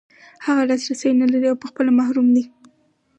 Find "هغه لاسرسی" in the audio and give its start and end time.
0.45-1.09